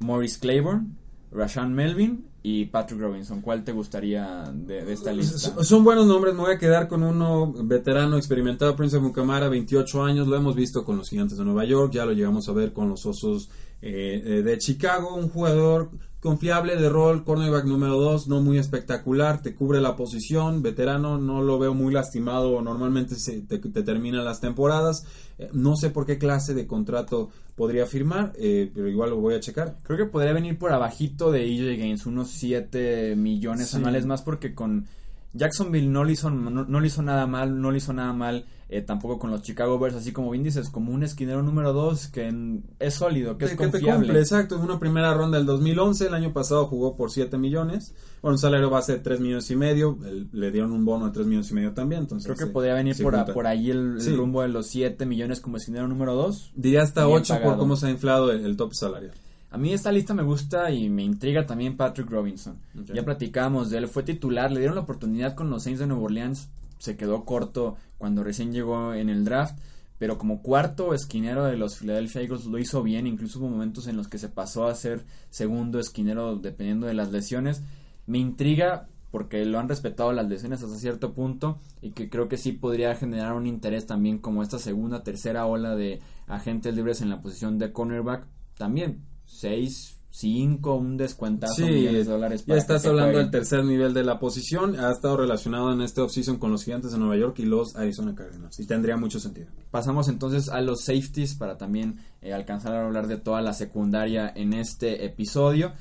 [0.00, 0.88] Maurice Claiborne,
[1.34, 3.40] Rashawn Melvin y Patrick Robinson.
[3.40, 5.36] ¿Cuál te gustaría de, de esta lista?
[5.38, 9.48] Son- Son buenos nombres, me voy a quedar con uno veterano, experimentado, Prince of Mucamara,
[9.48, 12.52] 28 años, lo hemos visto con los Gigantes de Nueva York, ya lo llegamos a
[12.52, 13.50] ver con los Osos
[13.82, 15.90] eh, eh, de Chicago, un jugador
[16.24, 21.42] confiable de rol, cornerback número 2, no muy espectacular, te cubre la posición, veterano, no
[21.42, 25.04] lo veo muy lastimado, normalmente se, te, te terminan las temporadas,
[25.36, 29.34] Eh, no sé por qué clase de contrato podría firmar, eh, pero igual lo voy
[29.34, 29.76] a checar.
[29.82, 33.76] Creo que podría venir por abajito de EJ Gaines, unos 7 millones Sí.
[33.76, 34.86] anuales más porque con
[35.34, 38.46] Jacksonville no le hizo, no, no le hizo nada mal, no le hizo nada mal
[38.70, 42.08] eh, tampoco con los Chicago Bears, así como bien dices, como un esquinero número 2
[42.08, 44.06] que en- es sólido, que es Que- que te confiable.
[44.06, 44.58] cumple, exacto.
[44.58, 46.06] Una primera ronda del 2011.
[46.06, 47.94] El año pasado jugó por 7 millones.
[48.22, 49.98] Bueno, un salario base de 3 millones y medio.
[50.06, 52.00] el- le dieron un bono de 3 millones y medio también.
[52.02, 54.16] Entonces, Creo que sí, podría venir sí por, a- por ahí el, el Sí.
[54.16, 56.52] rumbo de los 7 millones como esquinero número 2.
[56.56, 59.12] Diría hasta Bien 8 por cómo se ha inflado el, el top salarial.
[59.54, 62.58] A mí esta lista me gusta y me intriga también Patrick Robinson.
[62.92, 66.02] Ya platicábamos de él, fue titular, le dieron la oportunidad con los Saints de Nueva
[66.02, 69.56] Orleans, se quedó corto cuando recién llegó en el draft,
[69.96, 73.96] pero como cuarto esquinero de los Philadelphia Eagles lo hizo bien, incluso hubo momentos en
[73.96, 77.62] los que se pasó a ser segundo esquinero dependiendo de las lesiones.
[78.08, 82.38] Me intriga porque lo han respetado las lesiones hasta cierto punto y que creo que
[82.38, 87.08] sí podría generar un interés también como esta segunda, tercera ola de agentes libres en
[87.08, 88.26] la posición de cornerback.
[88.56, 92.40] También 6, 5, un descuentazo, Sí, millones de dólares.
[92.42, 94.78] ya para estás que te hablando del tercer nivel de la posición.
[94.78, 98.14] Ha estado relacionado en este offseason con los Gigantes de Nueva York y los Arizona
[98.14, 98.60] Cardinals.
[98.60, 99.48] Y tendría mucho sentido.
[99.72, 104.32] Pasamos entonces a los safeties para también eh, alcanzar a hablar de toda la secundaria
[104.34, 105.72] en este episodio.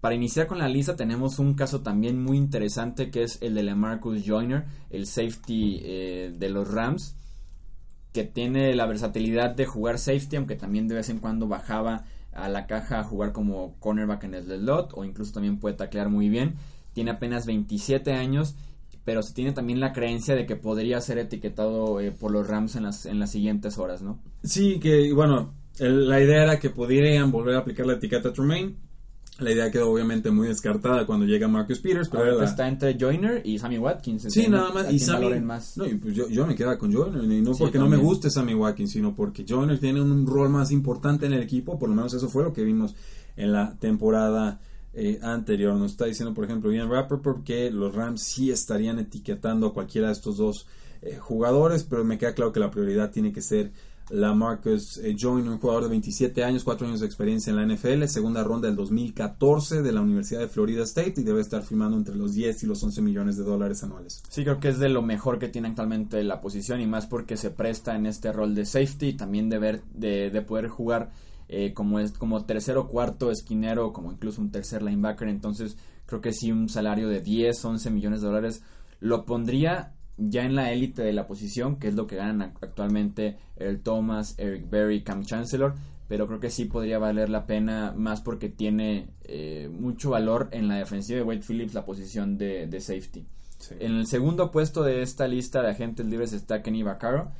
[0.00, 3.62] Para iniciar con la lista tenemos un caso también muy interesante que es el de
[3.62, 7.14] LaMarcus Joyner, el safety eh, de los Rams,
[8.12, 12.48] que tiene la versatilidad de jugar safety, aunque también de vez en cuando bajaba a
[12.48, 16.28] la caja a jugar como cornerback en el slot o incluso también puede taclear muy
[16.28, 16.54] bien.
[16.92, 18.56] Tiene apenas 27 años,
[19.04, 22.76] pero se tiene también la creencia de que podría ser etiquetado eh, por los Rams
[22.76, 24.18] en las, en las siguientes horas, ¿no?
[24.42, 28.76] Sí, que bueno, la idea era que pudieran volver a aplicar la etiqueta Tremaine.
[29.40, 32.68] La idea quedó obviamente muy descartada cuando llega Marcus Peters, pero era Ahorita la- está
[32.68, 34.26] entre Joyner y Sammy Watkins.
[34.28, 34.92] Sí, nada más.
[34.92, 35.76] Y Sammy, más.
[35.76, 37.96] no, y pues yo, yo me quedaba con Joyner, y no Sí, porque no me
[37.96, 41.88] guste Sammy Watkins, sino porque Joyner tiene un rol más importante en el equipo, por
[41.88, 42.94] lo menos eso fue lo que vimos
[43.36, 44.60] en la temporada
[44.92, 45.74] eh, anterior.
[45.76, 50.08] Nos está diciendo, por ejemplo, Ian Rappaport que los Rams sí estarían etiquetando a cualquiera
[50.08, 50.66] de estos dos
[51.02, 53.70] eh, jugadores, pero me queda claro que la prioridad tiene que ser
[54.10, 57.74] la Marcus eh, Joyner, un jugador de 27 años, 4 años de experiencia en la
[57.74, 61.96] NFL, segunda ronda del 2014 de la Universidad de Florida State y debe estar firmando
[61.96, 64.22] entre los 10 y los 11 millones de dólares anuales.
[64.28, 67.36] Sí, creo que es de lo mejor que tiene actualmente la posición y más porque
[67.36, 71.10] se presta en este rol de safety y también de ver, de, de poder jugar
[71.48, 75.28] eh, como es, como tercer o cuarto esquinero, como incluso un tercer linebacker.
[75.28, 78.62] Entonces, creo que sí un salario de 10, 11 millones de dólares
[79.00, 82.58] lo pondría ya en la élite de la posición, que es lo que ganan ac-
[82.62, 85.74] actualmente el Thomas, Eric Berry, Cam Chancellor.
[86.08, 90.66] Pero creo que sí podría valer la pena más porque tiene eh, mucho valor en
[90.66, 93.24] la defensiva de Wade Phillips la posición de, de safety.
[93.78, 97.30] En el segundo puesto de esta lista de agentes libres está Kenny Vaccaro,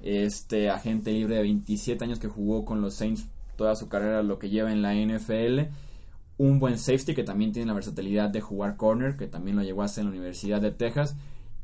[0.00, 4.38] este agente libre de 27 años que jugó con los Saints toda su carrera, lo
[4.38, 5.70] que lleva en la NFL.
[6.38, 9.82] un buen safety que también tiene la versatilidad de jugar corner, que también lo llegó
[9.82, 11.14] a hacer en la Universidad de Texas.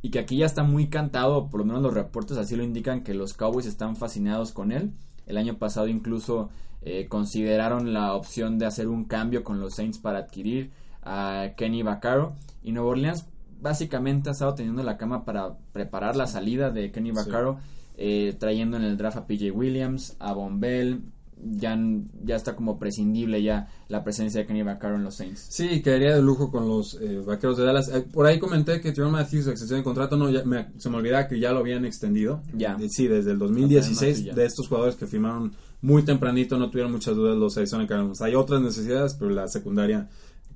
[0.03, 3.03] Y que aquí ya está muy cantado, por lo menos los reportes así lo indican,
[3.03, 4.93] que los Cowboys están fascinados con él.
[5.27, 6.51] El año pasado incluso
[6.83, 10.71] eh, consideraron la opción de hacer un cambio con los Saints para adquirir
[11.03, 12.35] a Kenny Vaccaro.
[12.63, 13.27] Y Nueva Orleans
[13.61, 17.59] básicamente ha estado teniendo la cama para preparar la salida de Kenny Vaccaro,
[17.97, 21.03] eh, trayendo en el draft a PJ Williams, a Bombell,
[21.43, 21.79] ya,
[22.25, 25.47] ya está como prescindible ya la presencia de Kenny Vaccaro en los Saints.
[25.49, 27.89] Sí, quedaría de lujo con los eh, Vaqueros de Dallas.
[27.89, 31.39] Eh, por ahí comenté que Tyrone Matthews extensión de contrato, no, se me olvidaba que
[31.39, 32.43] ya lo habían extendido.
[32.53, 32.77] Ya.
[32.89, 37.37] sí, desde el 2016 de estos jugadores que firmaron muy tempranito, no tuvieron muchas dudas
[37.37, 38.21] los Arizona Cardinals.
[38.21, 40.09] Hay otras necesidades, pero la secundaria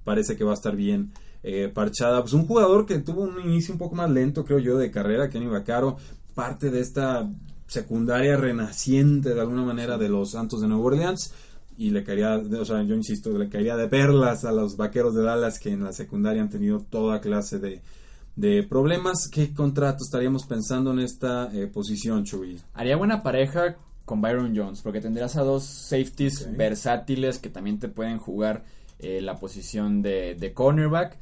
[0.04, 2.20] parece que va a estar bien eh, parchada.
[2.20, 5.30] Pues un jugador que tuvo un inicio un poco más lento, creo yo, de carrera,
[5.30, 5.96] Kenny Vaccaro,
[6.34, 7.28] parte de esta
[7.66, 11.32] secundaria renaciente de alguna manera de los Santos de Nueva Orleans
[11.76, 15.22] y le caería, o sea, yo insisto, le caería de perlas a los vaqueros de
[15.22, 17.82] Dallas que en la secundaria han tenido toda clase de,
[18.36, 19.28] de problemas.
[19.28, 22.60] ¿Qué contrato estaríamos pensando en esta eh, posición, Chuy?
[22.74, 27.88] Haría buena pareja con Byron Jones, porque tendrías a dos safeties versátiles que también te
[27.88, 28.64] pueden jugar
[28.98, 31.18] eh, la posición de, de cornerback.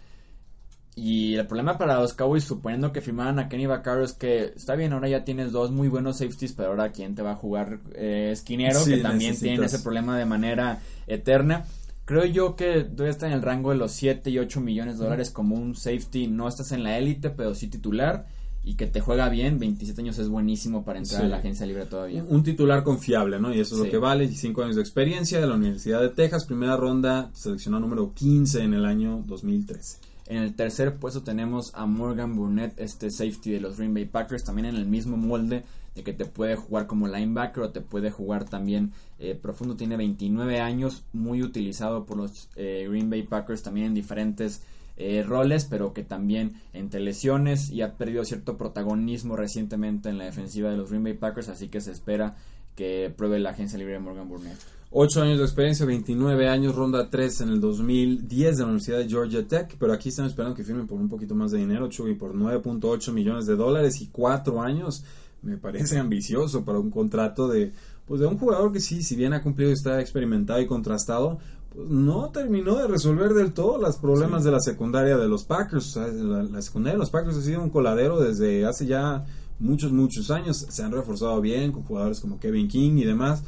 [0.94, 4.74] Y el problema para los Cowboys, suponiendo que firmaran a Kenny Vaccaro, es que está
[4.74, 7.78] bien, ahora ya tienes dos muy buenos safeties, pero ahora quién te va a jugar
[7.94, 11.64] eh, esquinero, que también tiene ese problema de manera eterna.
[12.04, 15.04] Creo yo que debe estar en el rango de los 7 y 8 millones de
[15.04, 16.26] dólares como un safety.
[16.26, 18.26] No estás en la élite, pero sí titular.
[18.64, 21.86] Y que te juega bien, 27 años es buenísimo para entrar a la agencia libre
[21.86, 22.24] todavía.
[22.28, 23.52] Un titular confiable, ¿no?
[23.52, 24.28] Y eso es lo que vale.
[24.28, 28.74] 5 años de experiencia de la Universidad de Texas, primera ronda, seleccionó número 15 en
[28.74, 30.11] el año 2013.
[30.32, 34.44] En el tercer puesto tenemos a Morgan Burnett, este safety de los Green Bay Packers,
[34.44, 35.62] también en el mismo molde
[35.94, 39.76] de que te puede jugar como linebacker o te puede jugar también eh, profundo.
[39.76, 44.62] Tiene 29 años, muy utilizado por los eh, Green Bay Packers también en diferentes
[44.96, 50.24] eh, roles, pero que también entre lesiones y ha perdido cierto protagonismo recientemente en la
[50.24, 52.36] defensiva de los Green Bay Packers, así que se espera
[52.74, 54.81] que pruebe la agencia libre de Morgan Burnett.
[54.94, 59.08] 8 años de experiencia, 29 años, ronda 3 en el 2010 de la Universidad de
[59.08, 62.14] Georgia Tech, pero aquí están esperando que firmen por un poquito más de dinero, Chuy,
[62.14, 65.02] por 9.8 millones de dólares y 4 años.
[65.40, 67.72] Me parece ambicioso para un contrato de,
[68.06, 71.38] pues de un jugador que sí, si bien ha cumplido y está experimentado y contrastado,
[71.74, 75.96] pues no terminó de resolver del todo los problemas de la secundaria de los Packers.
[75.96, 79.24] la, la secundaria de los Packers ha sido un coladero desde hace ya
[79.58, 80.66] muchos, muchos años.
[80.68, 83.42] Se han reforzado bien con jugadores como Kevin King y demás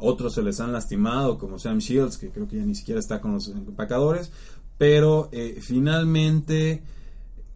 [0.00, 3.20] otros se les han lastimado, como Sam Shields, que creo que ya ni siquiera está
[3.20, 4.30] con los empacadores.
[4.78, 6.82] Pero eh, finalmente,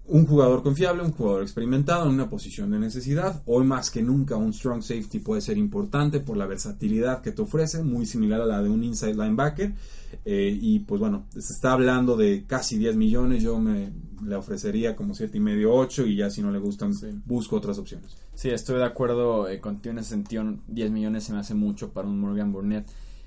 [0.06, 3.42] un jugador confiable, un jugador experimentado en una posición de necesidad.
[3.46, 7.42] Hoy más que nunca, un strong safety puede ser importante por la versatilidad que te
[7.42, 9.72] ofrece, muy similar a la de un inside linebacker.
[10.24, 13.42] Eh, y pues bueno, se está hablando de casi 10 millones.
[13.42, 13.92] Yo me
[14.24, 16.92] le ofrecería como 7 y medio, 8 y ya si no le gustan,
[17.24, 18.16] busco otras opciones.
[18.34, 20.44] Sí, estoy de acuerdo eh, contigo en ese sentido.
[20.68, 22.86] 10 millones se me hace mucho para un Morgan Burnett.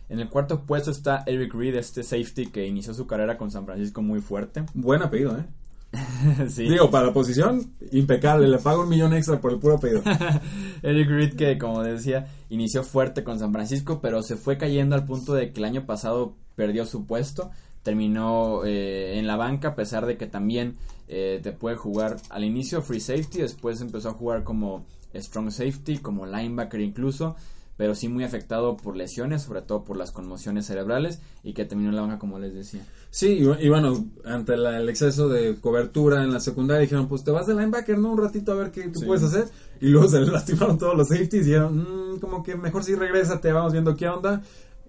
[0.09, 3.65] En el cuarto puesto está Eric Reed, este safety que inició su carrera con San
[3.65, 4.63] Francisco muy fuerte.
[4.73, 5.45] Buen apellido, ¿eh?
[6.49, 6.67] sí.
[6.67, 8.47] Digo, para la posición, impecable.
[8.47, 10.03] Le pago un millón extra por el puro apellido.
[10.83, 15.05] Eric Reed, que como decía, inició fuerte con San Francisco, pero se fue cayendo al
[15.05, 17.51] punto de que el año pasado perdió su puesto.
[17.83, 22.43] Terminó eh, en la banca, a pesar de que también eh, te puede jugar al
[22.43, 27.37] inicio free safety, después empezó a jugar como strong safety, como linebacker incluso,
[27.77, 31.89] pero sí muy afectado por lesiones, sobre todo por las conmociones cerebrales y que terminó
[31.89, 32.85] en la banca como les decía.
[33.11, 37.45] Sí, y, bueno, ante el exceso de cobertura en la secundaria dijeron, pues te vas
[37.45, 38.11] de linebacker, ¿no?
[38.11, 39.45] Un ratito a ver qué tú puedes hacer.
[39.79, 42.95] Y luego se le lastimaron todos los safeties y dijeron, mm, como que mejor si
[42.95, 44.41] regresa, te vamos viendo qué onda.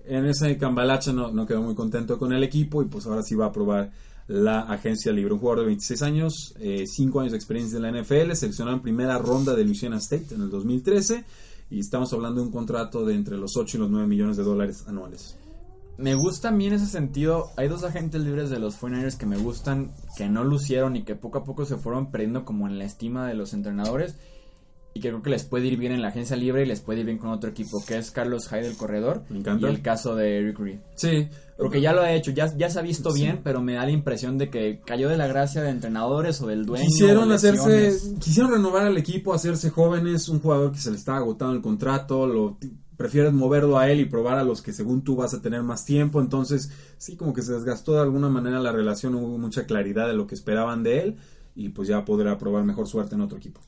[0.07, 3.35] En ese cambalacha no, no quedó muy contento con el equipo y pues ahora sí
[3.35, 3.91] va a probar
[4.29, 5.35] la agencia libre.
[5.35, 8.83] Un jugador de 26 años, 5 eh, años de experiencia en la NFL, seleccionado en
[8.83, 11.25] primera ronda de Louisiana State en el 2013
[11.71, 14.45] y estamos hablando de un contrato de entre los 8 y los 9 millones de
[14.45, 15.37] dólares anuales.
[15.99, 17.51] Me gusta a mí en ese sentido.
[17.57, 21.17] Hay dos agentes libres de los 49ers que me gustan, que no lucieron y que
[21.17, 24.15] poco a poco se fueron perdiendo como en la estima de los entrenadores
[24.99, 27.01] y que creo que les puede ir bien en la agencia libre y les puede
[27.01, 29.23] ir bien con otro equipo, que es Carlos Hyde, el corredor.
[29.29, 29.69] Me encanta.
[29.69, 30.79] Y el caso de Eric Reed.
[30.97, 31.29] Sí.
[31.57, 33.93] Porque ya lo ha hecho, ya, ya se ha visto bien, pero me da la
[33.93, 36.85] impresión de que cayó de la gracia de entrenadores o del dueño.
[36.85, 41.55] Quisieron hacerse, quisieron renovar al equipo, hacerse jóvenes, un jugador que se le está agotando
[41.55, 42.59] el contrato, lo
[42.97, 45.85] prefieres moverlo a él y probar a los que según tú vas a tener más
[45.85, 50.09] tiempo, entonces sí como que se desgastó de alguna manera la relación, hubo mucha claridad
[50.09, 51.17] de lo que esperaban de él
[51.55, 53.61] y pues ya podrá probar mejor suerte en otro equipo.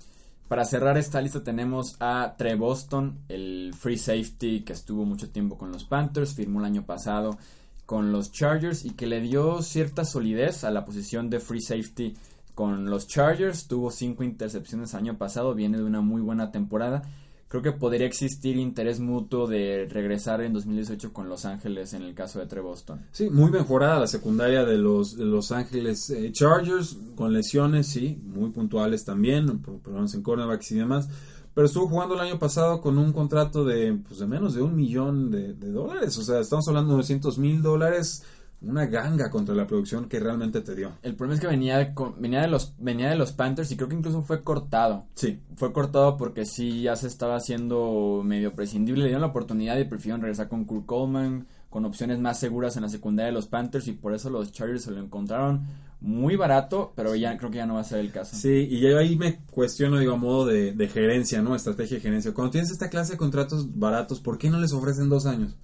[0.51, 5.57] Para cerrar esta lista tenemos a Trey Boston, el free safety que estuvo mucho tiempo
[5.57, 7.39] con los Panthers, firmó el año pasado
[7.87, 12.17] con los Chargers y que le dio cierta solidez a la posición de free safety
[12.57, 13.69] con los Chargers.
[13.69, 17.03] Tuvo cinco intercepciones el año pasado, viene de una muy buena temporada.
[17.51, 22.15] Creo que podría existir interés mutuo de regresar en 2018 con Los Ángeles en el
[22.15, 23.05] caso de Trey Boston.
[23.11, 28.51] Sí, muy mejorada la secundaria de los, Los Ángeles eh, Chargers, con lesiones, sí, muy
[28.51, 31.09] puntuales también, problemas en cornerbacks y demás
[31.55, 34.77] pero estuvo jugando el año pasado con un contrato de, pues, de menos de un
[34.77, 36.17] millón de, dólares.
[36.19, 38.23] O sea, estamos hablando de 900 mil dólares.
[38.63, 40.93] Una ganga contra la producción que realmente te dio.
[41.03, 43.89] El problema es que venía de, venía de los venía de los Panthers y creo
[43.89, 45.07] que incluso fue cortado.
[45.15, 45.41] Sí.
[45.57, 49.03] Fue cortado porque sí ya se estaba haciendo medio prescindible.
[49.03, 52.83] Le dieron la oportunidad y prefirieron regresar con Kurt Coleman, con opciones más seguras en
[52.83, 55.67] la secundaria de los Panthers y por eso los Chargers se lo encontraron
[56.01, 58.35] muy barato, pero ya creo que ya no va a ser el caso.
[58.35, 61.55] Sí, y yo ahí me cuestiono, digo, a modo de, de gerencia, ¿no?
[61.55, 62.33] Estrategia de gerencia.
[62.33, 65.57] Cuando tienes esta clase de contratos baratos, ¿por qué no les ofrecen dos años?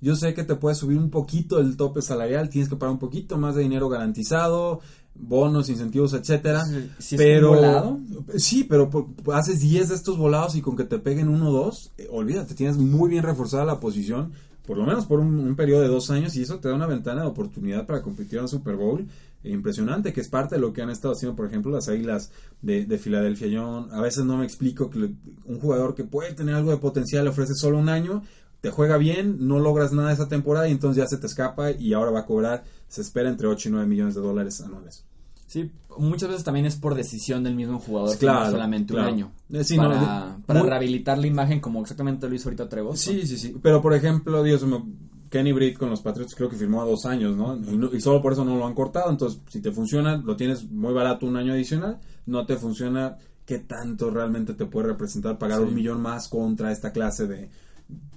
[0.00, 2.98] Yo sé que te puedes subir un poquito el tope salarial, tienes que pagar un
[2.98, 4.80] poquito más de dinero garantizado,
[5.14, 6.62] bonos, incentivos, etcétera.
[7.16, 8.00] pero
[8.36, 8.90] sí, pero
[9.32, 12.54] haces 10 de estos volados y con que te peguen uno o dos, eh, olvídate,
[12.54, 14.32] tienes muy bien reforzada la posición,
[14.66, 16.86] por lo menos por un, un, periodo de dos años y eso te da una
[16.86, 19.06] ventana de oportunidad para competir en el Super Bowl
[19.48, 22.30] impresionante, que es parte de lo que han estado haciendo, por ejemplo, las Águilas
[22.62, 23.48] de, Filadelfia.
[23.48, 25.10] Yo a veces no me explico que
[25.44, 28.22] un jugador que puede tener algo de potencial le ofrece solo un año,
[28.66, 31.92] te juega bien, no logras nada esa temporada y entonces ya se te escapa y
[31.92, 35.04] ahora va a cobrar, se espera entre 8 y 9 millones de dólares anuales.
[35.46, 39.32] Sí, muchas veces también es por decisión del mismo jugador, claro, solamente un año.
[39.52, 39.62] Eh,
[40.44, 42.96] para, rehabilitar la imagen como exactamente lo hizo ahorita Trevor.
[42.96, 43.56] Sí, sí, sí.
[43.62, 44.66] Pero por ejemplo, Dios,
[45.30, 47.56] Kenny Britt con los Patriots creo que firmó a dos años, ¿no?
[47.92, 49.10] Y, solo por eso no lo han cortado.
[49.10, 52.00] Entonces, si te funciona, lo tienes muy barato un año adicional.
[52.26, 56.90] No te funciona, ¿qué tanto realmente te puede representar pagar un millón más contra esta
[56.90, 57.48] clase de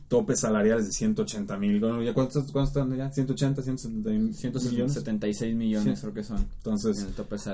[0.07, 1.79] topes salariales de 180 mil?
[2.13, 3.11] ¿Cuántos, están ya?
[3.11, 6.45] ¿180, 176 millones creo que son.
[6.57, 7.07] Entonces,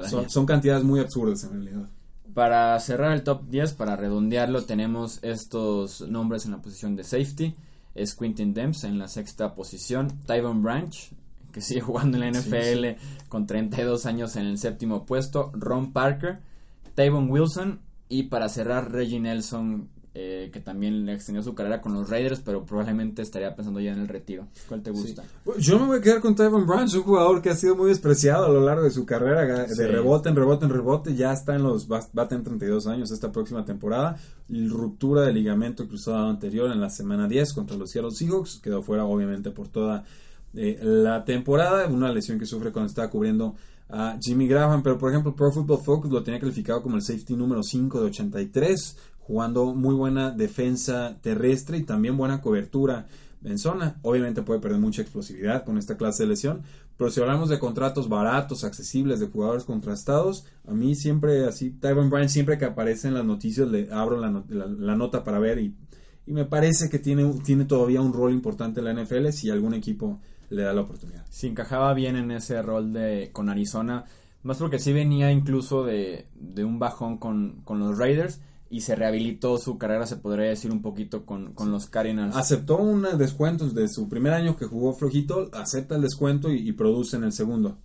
[0.10, 1.90] son, son cantidades muy absurdas en realidad.
[2.34, 7.56] Para cerrar el top 10, para redondearlo, tenemos estos nombres en la posición de safety
[7.96, 10.20] es Quintin Demps en la sexta posición.
[10.28, 11.10] Tyvon Branch,
[11.52, 15.52] que sigue jugando en la NFL con 32 años en el séptimo puesto.
[15.54, 16.40] Ron Parker,
[16.94, 21.94] Tyvon Wilson y para cerrar Reggie Nelson eh, que también le extendió su carrera con
[21.94, 24.48] los Raiders, pero probablemente estaría pensando ya en el retiro.
[24.70, 25.26] ¿Cuál te gusta?
[25.60, 28.46] Yo me voy a quedar con Tyvon Branch, un jugador que ha sido muy despreciado
[28.46, 31.64] a lo largo de su carrera, de rebote en rebote en rebote, ya está en
[31.64, 36.80] los, va, a tener 32 años esta próxima temporada, ruptura del ligamento cruzado anterior en
[36.80, 40.06] la semana 10 contra los Seattle Seahawks, quedó fuera obviamente por toda
[40.54, 43.56] eh, la temporada, una lesión que sufre cuando estaba cubriendo
[43.90, 47.36] a Jimmy Graham, pero por ejemplo Pro Football Focus lo tenía calificado como el safety
[47.36, 48.98] número 5 de 83,
[49.28, 53.08] jugando muy buena defensa terrestre y también buena cobertura
[53.44, 53.98] en zona.
[54.04, 56.62] Obviamente puede perder mucha explosividad con esta clase de lesión,
[56.96, 62.12] pero si hablamos de contratos baratos, accesibles, de jugadores contrastados, a mí siempre así, Tyron
[62.12, 65.76] Bryant siempre que aparece en las noticias le abro la, la, nota para ver y,
[66.28, 69.74] y, me parece que tiene, tiene todavía un rol importante en la NFL si algún
[69.74, 70.20] equipo
[70.52, 71.26] le da la oportunidad.
[71.32, 74.06] Si encajaba bien en ese rol de con Arizona,
[74.44, 78.40] más porque sí venía incluso de, de un bajón con, con los Raiders
[78.76, 82.36] y se rehabilitó su carrera, se podría decir, un poquito con, los Cardinals.
[82.36, 87.16] Aceptó un descuento de su primer año que jugó flojito, acepta el descuento y, produce
[87.16, 87.78] en el segundo.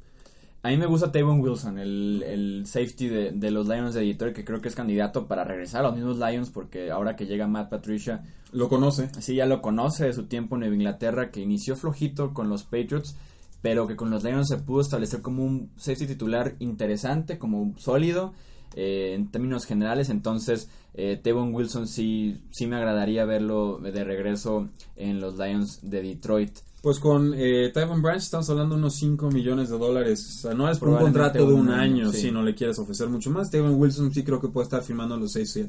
[0.64, 4.60] A mí me gusta Tavon Wilson, el, safety de, los Lions de Detroit, que creo
[4.60, 8.24] que es candidato para regresar a los mismos Lions, porque ahora que llega Matt Patricia...
[8.50, 9.10] Lo conoce.
[9.20, 12.64] Sí, ya lo conoce de su tiempo en Nueva Inglaterra, que inició flojito con los
[12.64, 13.14] Patriots,
[13.62, 18.32] pero que con los Lions se pudo establecer como un safety titular interesante, como sólido,
[18.74, 20.10] eh, en términos generales.
[20.10, 26.02] Entonces, eh, Tevon Wilson sí, sí me agradaría verlo de regreso en los Lions de
[26.02, 26.58] Detroit.
[26.82, 30.88] Pues con eh, Tyvon Branch estamos hablando de unos 5 millones de dólares anuales por
[30.88, 33.50] un contrato de un, año, si no le quieres ofrecer mucho más.
[33.50, 35.68] Tevon Wilson sí creo que puede estar firmando los 6-7.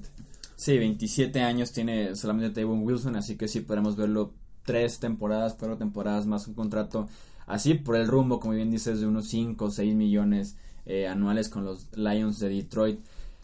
[0.56, 4.32] Sí, 27 años tiene solamente Tevon Wilson, así que sí podremos verlo
[4.64, 7.10] tres temporadas, cuatro temporadas más un contrato
[7.46, 10.56] así por el rumbo, como bien dices, de unos 5 o 6 millones
[10.86, 13.00] eh, anuales con los Lions de Detroit.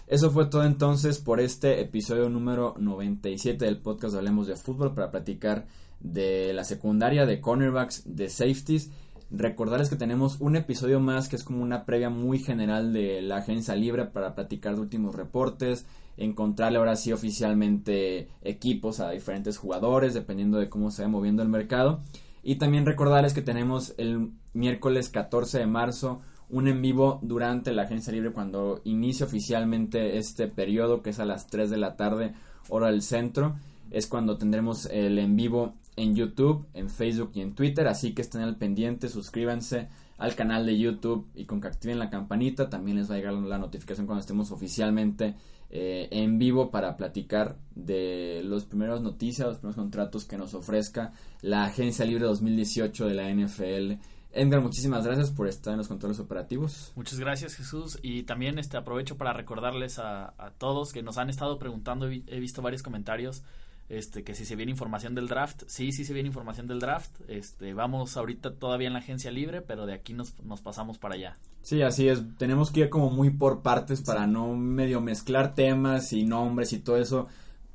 [0.07, 5.11] Eso fue todo entonces por este episodio número 97 del podcast Hablemos de Fútbol para
[5.11, 5.67] platicar
[5.99, 8.89] de la secundaria, de cornerbacks, de safeties.
[9.29, 13.37] Recordarles que tenemos un episodio más que es como una previa muy general de la
[13.37, 15.85] agencia libre para platicar de últimos reportes,
[16.15, 21.49] encontrarle ahora sí oficialmente equipos a diferentes jugadores dependiendo de cómo se va moviendo el
[21.49, 21.99] mercado.
[22.43, 27.83] Y también recordarles que tenemos el miércoles 14 de marzo un en vivo durante la
[27.83, 32.33] agencia libre cuando inicia oficialmente este periodo que es a las 3 de la tarde
[32.69, 33.55] hora del centro
[33.91, 38.21] es cuando tendremos el en vivo en YouTube, en Facebook y en Twitter, así que
[38.21, 39.87] estén al pendiente, suscríbanse
[40.17, 43.33] al canal de YouTube y con que activen la campanita también les va a llegar
[43.33, 45.35] la notificación cuando estemos oficialmente
[45.69, 51.11] eh, en vivo para platicar de los primeros noticias, los primeros contratos que nos ofrezca
[51.41, 54.01] la Agencia Libre 2018 de la NFL.
[54.37, 56.91] Edgar, muchísimas gracias por estar en los controles operativos.
[56.95, 57.99] Muchas gracias Jesús.
[58.01, 62.61] Y también este aprovecho para recordarles a, todos que nos han estado preguntando, he visto
[62.61, 63.43] varios comentarios
[63.89, 67.11] este que si se viene información del draft, sí, sí se viene información del draft,
[67.29, 71.15] este vamos ahorita todavía en la agencia libre, pero de aquí nos, nos pasamos para
[71.15, 71.37] allá.
[71.61, 76.11] Sí, así es, tenemos que ir como muy por partes para no medio mezclar temas
[76.11, 77.27] y nombres y todo eso,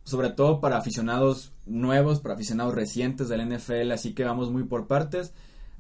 [0.05, 4.87] sobre todo para aficionados nuevos, para aficionados recientes del NFL, así que vamos muy por
[4.87, 5.33] partes,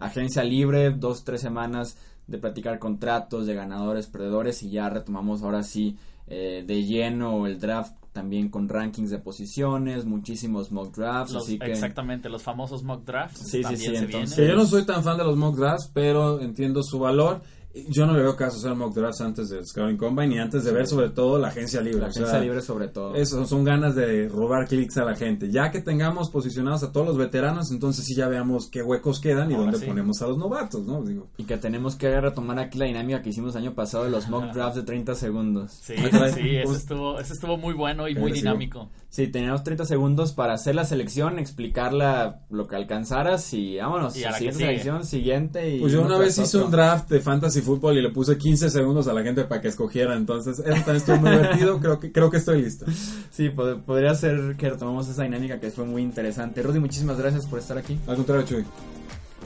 [0.05, 1.97] agencia libre, dos, tres semanas
[2.27, 5.97] de platicar contratos, de ganadores, perdedores y ya retomamos ahora sí
[6.27, 11.73] eh, de lleno el draft también con rankings de posiciones, muchísimos mock drafts, así que...
[11.73, 13.51] Exactamente, los famosos mock drafts.
[13.51, 14.49] Sí, sí, sí, entonces...
[14.49, 17.41] yo no soy tan fan de los mock drafts, pero entiendo su valor
[17.89, 20.73] yo no le veo caso hacer mock drafts antes del Scouting Combine y antes de
[20.73, 22.01] ver sobre todo la agencia libre.
[22.01, 23.15] La agencia libre sobre todo.
[23.15, 25.51] Eso son ganas de robar clics a la gente.
[25.51, 29.51] Ya que tengamos posicionados a todos los veteranos, entonces sí ya veamos qué huecos quedan
[29.51, 31.03] y dónde ponemos a los novatos, ¿no?
[31.03, 31.29] Digo.
[31.39, 34.29] Y que tenemos que retomar aquí la dinámica que hicimos el año pasado de los
[34.29, 35.73] mock drafts de 30 segundos.
[35.83, 35.95] Sí,
[36.35, 38.91] sí, eso estuvo, eso estuvo muy bueno y muy dinámico.
[39.09, 44.17] Sí, teníamos 30 segundos para hacer la selección, explicarla lo que alcanzaras y vámonos.
[44.17, 45.77] Y a la siguiente selección, siguiente.
[45.77, 48.71] Y pues yo una vez hice un draft de fantasy fútbol y le puse 15
[48.71, 50.17] segundos a la gente para que escogiera.
[50.17, 51.81] Entonces, eso también estuvo muy divertido.
[51.81, 52.87] Creo que, creo que estoy listo.
[53.31, 56.63] Sí, podría ser que retomemos esa dinámica que fue muy interesante.
[56.63, 57.99] Rudy, muchísimas gracias por estar aquí.
[58.07, 58.65] Al contrario, Chuy.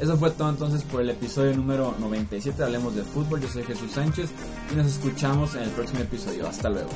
[0.01, 2.63] Eso fue todo entonces por el episodio número 97.
[2.63, 3.41] Hablemos de fútbol.
[3.41, 4.31] Yo soy Jesús Sánchez
[4.73, 6.47] y nos escuchamos en el próximo episodio.
[6.47, 6.91] Hasta luego.